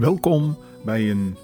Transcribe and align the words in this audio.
Welkom 0.00 0.58
bij 0.84 1.10
een 1.10 1.36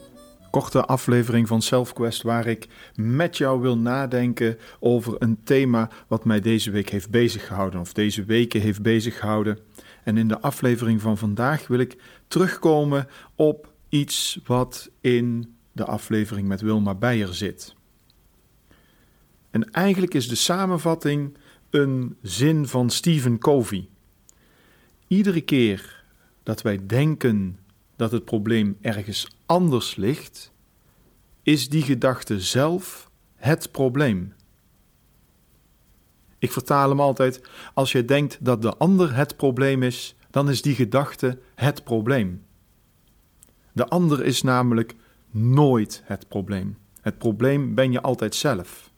korte 0.50 0.84
aflevering 0.84 1.48
van 1.48 1.62
SelfQuest 1.62 2.22
waar 2.22 2.46
ik 2.46 2.68
met 2.94 3.36
jou 3.36 3.60
wil 3.60 3.78
nadenken 3.78 4.58
over 4.80 5.14
een 5.18 5.42
thema 5.44 5.90
wat 6.06 6.24
mij 6.24 6.40
deze 6.40 6.70
week 6.70 6.88
heeft 6.88 7.10
beziggehouden 7.10 7.80
of 7.80 7.92
deze 7.92 8.24
weken 8.24 8.60
heeft 8.60 8.82
beziggehouden. 8.82 9.58
En 10.04 10.16
in 10.16 10.28
de 10.28 10.40
aflevering 10.40 11.00
van 11.00 11.18
vandaag 11.18 11.66
wil 11.66 11.78
ik 11.78 11.96
terugkomen 12.28 13.08
op 13.34 13.72
iets 13.88 14.40
wat 14.44 14.90
in 15.00 15.56
de 15.72 15.84
aflevering 15.84 16.48
met 16.48 16.60
Wilma 16.60 16.94
Beijer 16.94 17.34
zit. 17.34 17.74
En 19.50 19.70
eigenlijk 19.70 20.14
is 20.14 20.28
de 20.28 20.34
samenvatting 20.34 21.36
een 21.70 22.16
zin 22.22 22.66
van 22.66 22.90
Stephen 22.90 23.38
Covey. 23.38 23.88
Iedere 25.06 25.40
keer 25.40 26.04
dat 26.42 26.62
wij 26.62 26.86
denken 26.86 27.58
dat 27.96 28.12
het 28.12 28.24
probleem 28.24 28.78
ergens 28.80 29.36
anders 29.46 29.96
ligt, 29.96 30.52
is 31.42 31.68
die 31.68 31.82
gedachte 31.82 32.40
zelf 32.40 33.10
het 33.34 33.72
probleem. 33.72 34.34
Ik 36.38 36.52
vertaal 36.52 36.88
hem 36.88 37.00
altijd: 37.00 37.40
als 37.74 37.92
je 37.92 38.04
denkt 38.04 38.44
dat 38.44 38.62
de 38.62 38.76
ander 38.76 39.14
het 39.14 39.36
probleem 39.36 39.82
is, 39.82 40.14
dan 40.30 40.50
is 40.50 40.62
die 40.62 40.74
gedachte 40.74 41.38
het 41.54 41.84
probleem. 41.84 42.44
De 43.72 43.86
ander 43.86 44.24
is 44.24 44.42
namelijk 44.42 44.94
nooit 45.30 46.02
het 46.04 46.28
probleem. 46.28 46.76
Het 47.00 47.18
probleem 47.18 47.74
ben 47.74 47.92
je 47.92 48.00
altijd 48.00 48.34
zelf. 48.34 48.90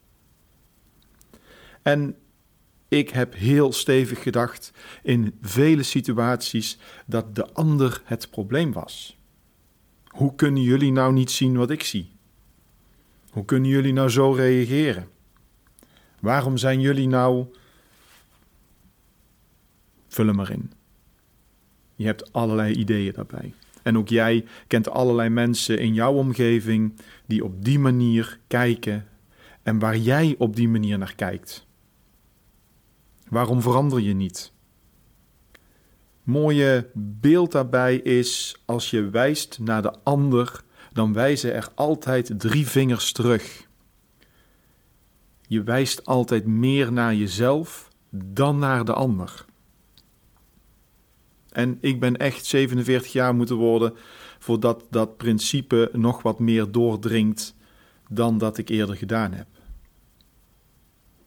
En 1.82 2.16
ik 2.88 3.10
heb 3.10 3.34
heel 3.34 3.72
stevig 3.72 4.22
gedacht 4.22 4.72
in 5.02 5.34
vele 5.40 5.82
situaties 5.82 6.78
dat 7.06 7.34
de 7.34 7.52
ander 7.52 8.02
het 8.04 8.30
probleem 8.30 8.72
was. 8.72 9.18
Hoe 10.04 10.34
kunnen 10.34 10.62
jullie 10.62 10.92
nou 10.92 11.12
niet 11.12 11.30
zien 11.30 11.56
wat 11.56 11.70
ik 11.70 11.82
zie? 11.82 12.10
Hoe 13.30 13.44
kunnen 13.44 13.70
jullie 13.70 13.92
nou 13.92 14.08
zo 14.08 14.32
reageren? 14.32 15.08
Waarom 16.20 16.56
zijn 16.56 16.80
jullie 16.80 17.08
nou. 17.08 17.46
Vul 20.08 20.26
hem 20.26 20.36
maar 20.36 20.50
in. 20.50 20.72
Je 21.94 22.04
hebt 22.04 22.32
allerlei 22.32 22.74
ideeën 22.74 23.12
daarbij. 23.12 23.54
En 23.82 23.98
ook 23.98 24.08
jij 24.08 24.44
kent 24.66 24.88
allerlei 24.88 25.28
mensen 25.28 25.78
in 25.78 25.94
jouw 25.94 26.12
omgeving 26.12 27.00
die 27.26 27.44
op 27.44 27.64
die 27.64 27.78
manier 27.78 28.38
kijken 28.46 29.08
en 29.62 29.78
waar 29.78 29.96
jij 29.96 30.34
op 30.38 30.56
die 30.56 30.68
manier 30.68 30.98
naar 30.98 31.14
kijkt. 31.14 31.67
Waarom 33.30 33.62
verander 33.62 34.00
je 34.00 34.14
niet? 34.14 34.52
Mooie 36.22 36.90
beeld 36.94 37.52
daarbij 37.52 37.96
is 37.96 38.62
als 38.64 38.90
je 38.90 39.10
wijst 39.10 39.58
naar 39.58 39.82
de 39.82 39.92
ander, 40.02 40.62
dan 40.92 41.12
wijzen 41.12 41.54
er 41.54 41.68
altijd 41.74 42.32
drie 42.36 42.66
vingers 42.66 43.12
terug. 43.12 43.66
Je 45.46 45.62
wijst 45.62 46.06
altijd 46.06 46.46
meer 46.46 46.92
naar 46.92 47.14
jezelf 47.14 47.88
dan 48.10 48.58
naar 48.58 48.84
de 48.84 48.92
ander. 48.92 49.44
En 51.48 51.78
ik 51.80 52.00
ben 52.00 52.16
echt 52.16 52.46
47 52.46 53.12
jaar 53.12 53.34
moeten 53.34 53.56
worden 53.56 53.94
voordat 54.38 54.86
dat 54.90 55.16
principe 55.16 55.90
nog 55.92 56.22
wat 56.22 56.38
meer 56.38 56.70
doordringt 56.70 57.54
dan 58.08 58.38
dat 58.38 58.58
ik 58.58 58.68
eerder 58.68 58.96
gedaan 58.96 59.32
heb. 59.32 59.46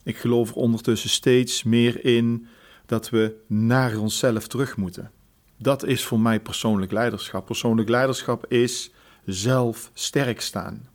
Ik 0.04 0.18
geloof 0.18 0.50
er 0.50 0.56
ondertussen 0.56 1.10
steeds 1.10 1.64
meer 1.64 2.06
in 2.06 2.48
dat 2.86 3.10
we 3.10 3.36
naar 3.48 3.98
onszelf 3.98 4.48
terug 4.48 4.78
moeten. 4.78 5.12
Dat 5.58 5.84
is 5.84 6.06
voor 6.06 6.20
mij 6.20 6.40
persoonlijk 6.40 6.92
leiderschap. 6.92 7.46
Persoonlijk 7.46 7.90
leiderschap 7.90 8.46
is 8.48 8.92
zelf 9.26 9.92
sterk 9.94 10.42
staan. 10.42 10.90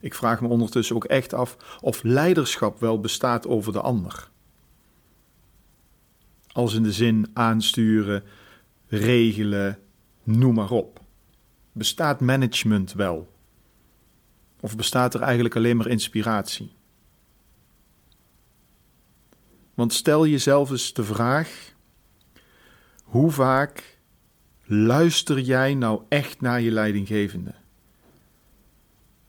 Ik 0.00 0.14
vraag 0.14 0.40
me 0.40 0.48
ondertussen 0.48 0.96
ook 0.96 1.04
echt 1.04 1.34
af 1.34 1.78
of 1.80 2.02
leiderschap 2.02 2.80
wel 2.80 3.00
bestaat 3.00 3.46
over 3.46 3.72
de 3.72 3.80
ander. 3.80 4.30
Als 6.46 6.74
in 6.74 6.82
de 6.82 6.92
zin 6.92 7.30
aansturen, 7.32 8.24
regelen, 8.86 9.78
noem 10.22 10.54
maar 10.54 10.70
op. 10.70 11.00
Bestaat 11.72 12.20
management 12.20 12.92
wel? 12.92 13.32
Of 14.60 14.76
bestaat 14.76 15.14
er 15.14 15.20
eigenlijk 15.20 15.56
alleen 15.56 15.76
maar 15.76 15.86
inspiratie? 15.86 16.76
Want 19.78 19.92
stel 19.92 20.26
jezelf 20.26 20.70
eens 20.70 20.92
de 20.92 21.04
vraag: 21.04 21.74
hoe 23.02 23.30
vaak 23.30 23.98
luister 24.64 25.40
jij 25.40 25.74
nou 25.74 26.02
echt 26.08 26.40
naar 26.40 26.60
je 26.60 26.70
leidinggevende? 26.70 27.54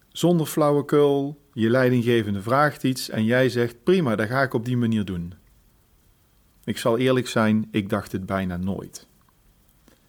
Zonder 0.08 0.48
flauwekul, 0.48 1.42
je 1.54 1.70
leidinggevende 1.70 2.42
vraagt 2.42 2.84
iets 2.84 3.10
en 3.10 3.26
jij 3.26 3.50
zegt: 3.50 3.84
prima, 3.84 4.16
dat 4.16 4.28
ga 4.28 4.42
ik 4.42 4.54
op 4.54 4.66
die 4.66 4.78
manier 4.78 5.06
doen. 5.06 5.34
Ik 6.64 6.78
zal 6.78 6.98
eerlijk 6.98 7.28
zijn, 7.28 7.68
ik 7.72 7.90
dacht 7.90 8.12
het 8.12 8.26
bijna 8.26 8.58
nooit. 8.58 9.08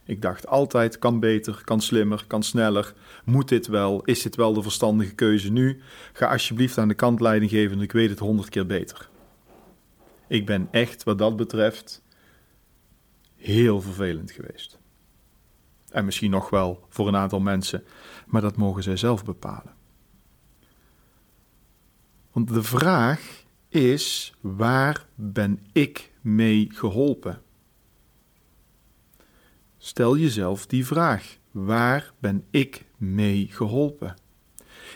Ik 0.05 0.23
dacht 0.23 0.47
altijd: 0.47 0.99
kan 0.99 1.21
beter, 1.21 1.63
kan 1.65 1.81
slimmer, 1.81 2.25
kan 2.27 2.43
sneller. 2.43 2.95
Moet 3.25 3.49
dit 3.49 3.67
wel? 3.67 4.05
Is 4.05 4.23
dit 4.23 4.37
wel 4.37 4.53
de 4.53 4.63
verstandige 4.63 5.15
keuze 5.15 5.53
nu? 5.53 5.81
Ga 6.13 6.27
alsjeblieft 6.27 6.79
aan 6.79 6.89
de 6.89 6.95
kant 6.95 7.21
leidinggevende, 7.21 7.85
ik 7.85 7.93
weet 7.93 8.11
het 8.11 8.19
honderd 8.19 8.49
keer 8.49 8.67
beter. 8.67 9.09
Ik 10.31 10.47
ben 10.47 10.69
echt 10.71 11.03
wat 11.03 11.19
dat 11.19 11.37
betreft 11.37 12.03
heel 13.37 13.81
vervelend 13.81 14.31
geweest. 14.31 14.79
En 15.89 16.05
misschien 16.05 16.31
nog 16.31 16.51
wel 16.51 16.87
voor 16.89 17.09
een 17.09 17.17
aantal 17.17 17.41
mensen, 17.41 17.85
maar 18.27 18.41
dat 18.41 18.57
mogen 18.57 18.83
zij 18.83 18.97
zelf 18.97 19.25
bepalen. 19.25 19.75
Want 22.33 22.49
de 22.49 22.63
vraag 22.63 23.45
is: 23.69 24.35
waar 24.41 25.07
ben 25.15 25.67
ik 25.73 26.13
mee 26.21 26.69
geholpen? 26.73 27.43
Stel 29.79 30.17
jezelf 30.17 30.67
die 30.67 30.87
vraag: 30.87 31.37
waar 31.51 32.13
ben 32.19 32.45
ik 32.51 32.85
mee 32.97 33.47
geholpen? 33.51 34.17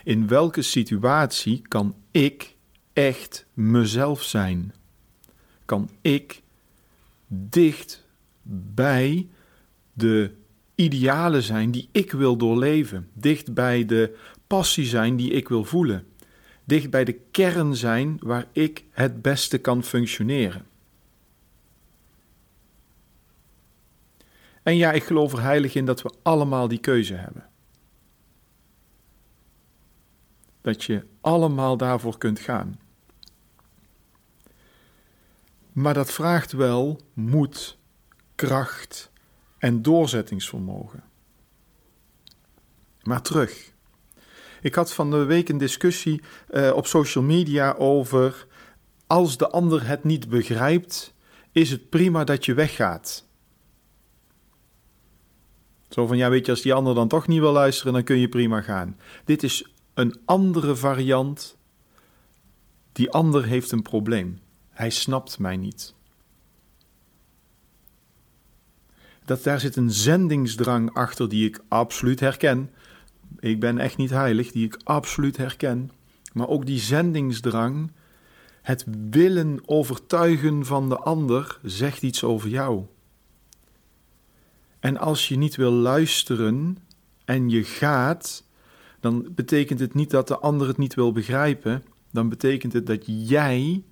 In 0.05 0.29
welke 0.29 0.63
situatie 0.63 1.63
kan 1.69 1.95
ik 2.11 2.57
echt 2.93 3.47
mezelf 3.55 4.23
zijn? 4.23 4.75
Kan 5.65 5.91
ik 6.01 6.43
dicht 7.27 8.07
bij 8.43 9.29
de 9.93 10.35
idealen 10.75 11.43
zijn 11.43 11.71
die 11.71 11.89
ik 11.93 12.13
wil 12.13 12.37
doorleven, 12.37 13.09
dicht 13.13 13.55
bij 13.55 13.85
de 13.85 14.17
passie 14.47 14.87
zijn 14.87 15.17
die 15.17 15.31
ik 15.31 15.49
wil 15.49 15.65
voelen, 15.65 16.07
dicht 16.65 16.91
bij 16.91 17.05
de 17.05 17.21
kern 17.31 17.77
zijn 17.77 18.17
waar 18.21 18.47
ik 18.53 18.85
het 18.91 19.23
beste 19.23 19.59
kan 19.59 19.83
functioneren. 19.83 20.67
En 24.63 24.77
ja, 24.77 24.93
ik 24.93 25.05
geloof 25.05 25.33
er 25.33 25.43
heilig 25.43 25.75
in 25.75 25.85
dat 25.85 26.03
we 26.03 26.13
allemaal 26.23 26.69
die 26.69 26.79
keuze 26.79 27.15
hebben. 27.15 27.49
Dat 30.61 30.85
je 30.85 31.07
allemaal 31.21 31.77
daarvoor 31.77 32.19
kunt 32.19 32.41
gaan. 32.41 32.79
Maar 35.75 35.95
dat 35.95 36.13
vraagt 36.13 36.53
wel 36.53 37.01
moed, 37.13 37.79
kracht 38.35 39.11
en 39.59 39.83
doorzettingsvermogen. 39.83 41.03
Maar 43.03 43.23
terug. 43.23 43.73
Ik 44.61 44.75
had 44.75 44.93
van 44.93 45.11
de 45.11 45.25
week 45.25 45.49
een 45.49 45.59
discussie 45.59 46.23
uh, 46.51 46.73
op 46.75 46.87
social 46.87 47.25
media 47.25 47.73
over 47.73 48.47
als 49.07 49.37
de 49.37 49.51
ander 49.51 49.87
het 49.87 50.05
niet 50.05 50.29
begrijpt, 50.29 51.15
is 51.53 51.71
het 51.71 51.89
prima 51.89 52.25
dat 52.25 52.45
je 52.45 52.55
weggaat. 52.55 53.27
Zo 55.89 56.07
van 56.07 56.17
ja, 56.17 56.31
weet 56.31 56.47
je, 56.47 56.53
als 56.53 56.63
die 56.63 56.75
ander 56.75 56.95
dan 56.95 57.09
toch 57.09 57.27
niet 57.27 57.41
wil 57.41 57.53
luisteren, 57.53 57.93
dan 57.93 58.05
kun 58.05 58.19
je 58.19 58.29
prima 58.29 58.61
gaan. 58.61 58.99
Dit 59.25 59.43
is 59.43 59.73
een 59.95 60.21
andere 60.25 60.77
variant. 60.77 61.57
Die 62.93 63.11
ander 63.11 63.45
heeft 63.45 63.73
een 63.73 63.83
probleem. 63.83 64.39
Hij 64.75 64.91
snapt 64.91 65.39
mij 65.39 65.57
niet. 65.57 65.95
Dat 69.25 69.43
daar 69.43 69.61
zit 69.61 69.77
een 69.77 69.91
zendingsdrang 69.91 70.95
achter 70.95 71.29
die 71.29 71.49
ik 71.49 71.61
absoluut 71.69 72.21
herken. 72.21 72.71
Ik 73.39 73.61
ben 73.61 73.79
echt 73.79 73.97
niet 73.97 74.11
heilig, 74.11 74.53
die 74.53 74.65
ik 74.65 74.81
absoluut 74.85 75.37
herken. 75.37 75.91
Maar 76.33 76.49
ook 76.49 76.67
die 76.67 76.79
zendingsdrang, 76.79 77.93
het 78.63 78.85
willen 79.11 79.61
overtuigen 79.67 80.67
van 80.67 80.89
de 80.89 80.97
ander, 80.97 81.59
zegt 81.63 82.03
iets 82.03 82.25
over 82.25 82.49
jou. 82.49 82.85
En 84.81 84.97
als 84.97 85.29
je 85.29 85.37
niet 85.37 85.57
wil 85.57 85.73
luisteren 85.73 86.79
en 87.25 87.51
je 87.51 87.65
gaat, 87.65 88.45
dan 89.01 89.29
betekent 89.35 89.81
het 89.81 89.95
niet 89.95 90.11
dat 90.11 90.29
de 90.29 90.39
ander 90.39 90.67
het 90.67 90.79
niet 90.79 90.95
wil 90.95 91.13
begrijpen. 91.13 91.85
Dan 92.11 92.29
betekent 92.29 92.73
het 92.73 92.87
dat 92.87 93.03
jij 93.07 93.83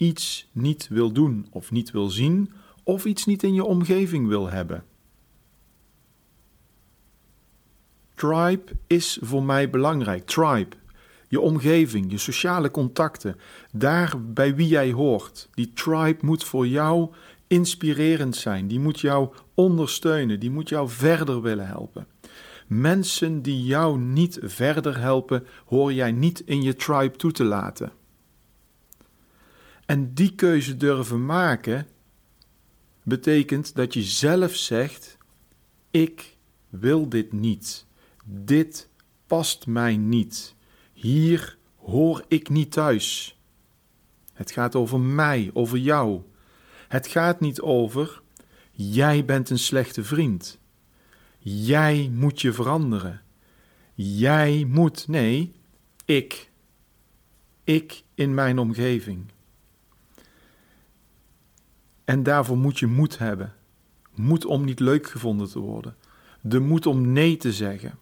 iets 0.00 0.48
niet 0.52 0.88
wil 0.88 1.12
doen 1.12 1.46
of 1.50 1.70
niet 1.70 1.90
wil 1.90 2.08
zien 2.08 2.52
of 2.82 3.04
iets 3.04 3.26
niet 3.26 3.42
in 3.42 3.54
je 3.54 3.64
omgeving 3.64 4.28
wil 4.28 4.50
hebben. 4.50 4.84
Tribe 8.14 8.64
is 8.86 9.18
voor 9.22 9.42
mij 9.42 9.70
belangrijk. 9.70 10.26
Tribe. 10.26 10.76
Je 11.28 11.40
omgeving, 11.40 12.10
je 12.10 12.18
sociale 12.18 12.70
contacten, 12.70 13.36
daar 13.72 14.22
bij 14.22 14.54
wie 14.54 14.68
jij 14.68 14.92
hoort. 14.92 15.48
Die 15.54 15.72
tribe 15.72 16.18
moet 16.20 16.44
voor 16.44 16.66
jou 16.66 17.10
inspirerend 17.46 18.36
zijn. 18.36 18.68
Die 18.68 18.80
moet 18.80 19.00
jou 19.00 19.34
ondersteunen. 19.54 20.40
Die 20.40 20.50
moet 20.50 20.68
jou 20.68 20.88
verder 20.88 21.42
willen 21.42 21.66
helpen. 21.66 22.06
Mensen 22.66 23.42
die 23.42 23.64
jou 23.64 23.98
niet 23.98 24.38
verder 24.42 24.98
helpen, 24.98 25.46
hoor 25.66 25.92
jij 25.92 26.12
niet 26.12 26.40
in 26.40 26.62
je 26.62 26.76
tribe 26.76 27.16
toe 27.16 27.32
te 27.32 27.44
laten. 27.44 27.92
En 29.90 30.14
die 30.14 30.34
keuze 30.34 30.76
durven 30.76 31.26
maken, 31.26 31.86
betekent 33.02 33.74
dat 33.74 33.94
je 33.94 34.02
zelf 34.02 34.54
zegt: 34.54 35.18
Ik 35.90 36.36
wil 36.68 37.08
dit 37.08 37.32
niet. 37.32 37.86
Dit 38.24 38.88
past 39.26 39.66
mij 39.66 39.96
niet. 39.96 40.54
Hier 40.92 41.58
hoor 41.76 42.24
ik 42.28 42.48
niet 42.48 42.72
thuis. 42.72 43.38
Het 44.32 44.50
gaat 44.50 44.74
over 44.74 45.00
mij, 45.00 45.50
over 45.52 45.78
jou. 45.78 46.22
Het 46.88 47.06
gaat 47.06 47.40
niet 47.40 47.60
over 47.60 48.22
jij 48.70 49.24
bent 49.24 49.50
een 49.50 49.58
slechte 49.58 50.04
vriend. 50.04 50.58
Jij 51.38 52.10
moet 52.14 52.40
je 52.40 52.52
veranderen. 52.52 53.22
Jij 53.94 54.64
moet, 54.68 55.08
nee, 55.08 55.52
ik. 56.04 56.50
Ik 57.64 58.02
in 58.14 58.34
mijn 58.34 58.58
omgeving. 58.58 59.24
En 62.10 62.22
daarvoor 62.22 62.58
moet 62.58 62.78
je 62.78 62.86
moed 62.86 63.18
hebben. 63.18 63.54
Moed 64.14 64.44
om 64.44 64.64
niet 64.64 64.80
leuk 64.80 65.06
gevonden 65.06 65.48
te 65.48 65.58
worden. 65.58 65.96
De 66.40 66.60
moed 66.60 66.86
om 66.86 67.12
nee 67.12 67.36
te 67.36 67.52
zeggen. 67.52 67.98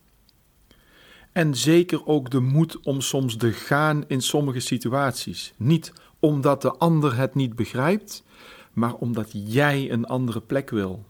En 1.32 1.54
zeker 1.54 2.06
ook 2.06 2.30
de 2.30 2.40
moed 2.40 2.80
om 2.80 3.00
soms 3.00 3.36
te 3.36 3.52
gaan 3.52 4.04
in 4.06 4.20
sommige 4.20 4.60
situaties. 4.60 5.52
Niet 5.56 5.92
omdat 6.18 6.62
de 6.62 6.72
ander 6.72 7.16
het 7.16 7.34
niet 7.34 7.56
begrijpt, 7.56 8.24
maar 8.72 8.94
omdat 8.94 9.30
jij 9.32 9.90
een 9.90 10.04
andere 10.04 10.40
plek 10.40 10.70
wil. 10.70 11.04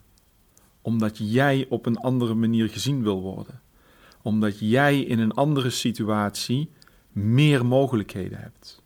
Omdat 0.83 1.19
jij 1.19 1.67
op 1.69 1.87
een 1.87 1.99
andere 1.99 2.35
manier 2.35 2.69
gezien 2.69 3.03
wil 3.03 3.21
worden. 3.21 3.61
Omdat 4.23 4.59
jij 4.59 5.01
in 5.01 5.19
een 5.19 5.33
andere 5.33 5.71
situatie 5.71 6.71
meer 7.13 7.67
mogelijkheden 7.67 8.39
hebt. 8.39 8.83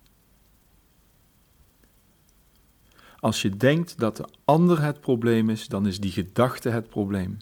Als 3.23 3.43
je 3.43 3.57
denkt 3.57 3.99
dat 3.99 4.17
de 4.17 4.29
ander 4.45 4.83
het 4.83 5.01
probleem 5.01 5.51
is, 5.51 5.69
dan 5.69 5.87
is 5.87 6.01
die 6.01 6.11
gedachte 6.11 6.69
het 6.69 6.89
probleem. 6.89 7.37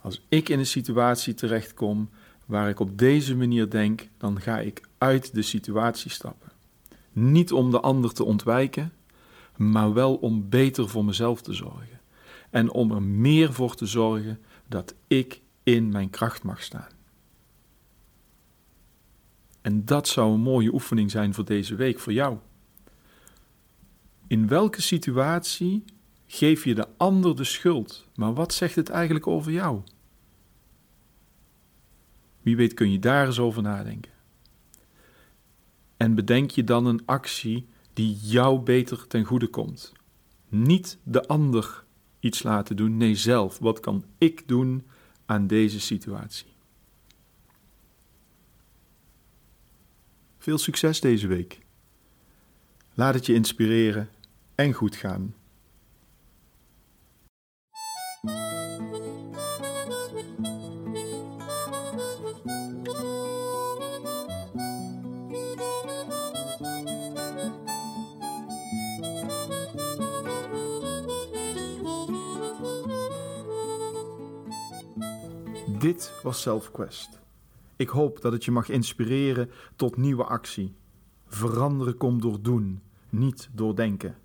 Als 0.00 0.24
ik 0.28 0.48
in 0.48 0.58
een 0.58 0.66
situatie 0.66 1.34
terechtkom 1.34 2.10
waar 2.46 2.68
ik 2.68 2.80
op 2.80 2.98
deze 2.98 3.36
manier 3.36 3.70
denk, 3.70 4.08
dan 4.18 4.40
ga 4.40 4.58
ik 4.58 4.88
uit 4.98 5.34
de 5.34 5.42
situatie 5.42 6.10
stappen. 6.10 6.52
Niet 7.12 7.52
om 7.52 7.70
de 7.70 7.80
ander 7.80 8.12
te 8.12 8.24
ontwijken, 8.24 8.92
maar 9.56 9.92
wel 9.92 10.14
om 10.14 10.48
beter 10.48 10.88
voor 10.88 11.04
mezelf 11.04 11.42
te 11.42 11.52
zorgen. 11.52 12.00
En 12.50 12.70
om 12.70 12.92
er 12.92 13.02
meer 13.02 13.52
voor 13.52 13.74
te 13.74 13.86
zorgen 13.86 14.40
dat 14.68 14.94
ik 15.06 15.40
in 15.62 15.88
mijn 15.88 16.10
kracht 16.10 16.42
mag 16.42 16.62
staan. 16.62 16.92
En 19.60 19.84
dat 19.84 20.08
zou 20.08 20.32
een 20.32 20.40
mooie 20.40 20.72
oefening 20.72 21.10
zijn 21.10 21.34
voor 21.34 21.44
deze 21.44 21.74
week, 21.74 21.98
voor 21.98 22.12
jou. 22.12 22.36
In 24.26 24.48
welke 24.48 24.82
situatie 24.82 25.84
geef 26.26 26.64
je 26.64 26.74
de 26.74 26.88
ander 26.96 27.36
de 27.36 27.44
schuld, 27.44 28.08
maar 28.14 28.34
wat 28.34 28.54
zegt 28.54 28.74
het 28.74 28.88
eigenlijk 28.88 29.26
over 29.26 29.52
jou? 29.52 29.82
Wie 32.42 32.56
weet 32.56 32.74
kun 32.74 32.90
je 32.90 32.98
daar 32.98 33.26
eens 33.26 33.38
over 33.38 33.62
nadenken. 33.62 34.12
En 35.96 36.14
bedenk 36.14 36.50
je 36.50 36.64
dan 36.64 36.86
een 36.86 37.02
actie 37.06 37.66
die 37.92 38.16
jou 38.16 38.60
beter 38.60 39.06
ten 39.06 39.24
goede 39.24 39.46
komt. 39.46 39.92
Niet 40.48 40.98
de 41.02 41.26
ander 41.26 41.84
iets 42.20 42.42
laten 42.42 42.76
doen, 42.76 42.96
nee 42.96 43.14
zelf. 43.14 43.58
Wat 43.58 43.80
kan 43.80 44.04
ik 44.18 44.48
doen 44.48 44.86
aan 45.26 45.46
deze 45.46 45.80
situatie? 45.80 46.46
Veel 50.38 50.58
succes 50.58 51.00
deze 51.00 51.26
week. 51.26 51.60
Laat 52.96 53.14
het 53.14 53.26
je 53.26 53.34
inspireren 53.34 54.08
en 54.54 54.72
goed 54.72 54.96
gaan. 54.96 55.34
Dit 75.78 76.12
was 76.22 76.42
SelfQuest. 76.42 77.20
Ik 77.76 77.88
hoop 77.88 78.20
dat 78.20 78.32
het 78.32 78.44
je 78.44 78.50
mag 78.50 78.68
inspireren 78.68 79.50
tot 79.76 79.96
nieuwe 79.96 80.24
actie. 80.24 80.74
Veranderen 81.34 81.96
komt 81.96 82.22
door 82.22 82.42
doen, 82.42 82.80
niet 83.10 83.48
door 83.52 83.76
denken. 83.76 84.16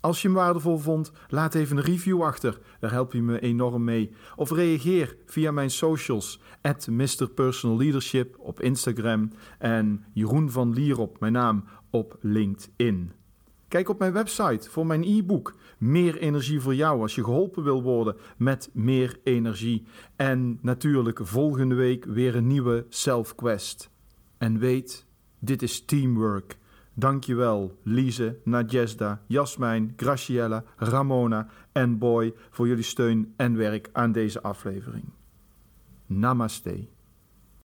Als 0.00 0.22
je 0.22 0.28
hem 0.28 0.36
waardevol 0.36 0.78
vond, 0.78 1.12
laat 1.28 1.54
even 1.54 1.76
een 1.76 1.82
review 1.82 2.22
achter. 2.22 2.58
Daar 2.80 2.90
help 2.90 3.12
je 3.12 3.22
me 3.22 3.40
enorm 3.40 3.84
mee. 3.84 4.10
Of 4.36 4.50
reageer 4.50 5.16
via 5.26 5.50
mijn 5.50 5.70
socials. 5.70 6.40
At 6.62 6.86
Mr. 6.86 7.28
Personal 7.34 7.76
Leadership 7.76 8.36
op 8.38 8.60
Instagram. 8.60 9.32
En 9.58 10.04
Jeroen 10.12 10.50
van 10.50 10.72
Lierop, 10.72 11.20
mijn 11.20 11.32
naam, 11.32 11.64
op 11.90 12.16
LinkedIn. 12.20 13.12
Kijk 13.68 13.88
op 13.88 13.98
mijn 13.98 14.12
website 14.12 14.70
voor 14.70 14.86
mijn 14.86 15.04
e-book. 15.04 15.54
Meer 15.78 16.18
energie 16.18 16.60
voor 16.60 16.74
jou 16.74 17.00
als 17.00 17.14
je 17.14 17.24
geholpen 17.24 17.64
wil 17.64 17.82
worden 17.82 18.16
met 18.36 18.70
meer 18.72 19.20
energie. 19.24 19.86
En 20.16 20.58
natuurlijk 20.62 21.20
volgende 21.22 21.74
week 21.74 22.04
weer 22.04 22.36
een 22.36 22.46
nieuwe 22.46 22.86
Self 22.88 23.34
Quest. 23.34 23.90
En 24.38 24.58
weet, 24.58 25.08
dit 25.40 25.62
is 25.62 25.84
teamwork. 25.84 26.58
Dankjewel 26.94 27.78
Lise, 27.82 28.38
Nadjesda, 28.44 29.22
Jasmijn, 29.26 29.92
Graciella, 29.96 30.64
Ramona 30.76 31.48
en 31.72 31.98
Boy 31.98 32.34
voor 32.50 32.68
jullie 32.68 32.84
steun 32.84 33.32
en 33.36 33.56
werk 33.56 33.88
aan 33.92 34.12
deze 34.12 34.42
aflevering. 34.42 35.04
Namaste. 36.06 36.88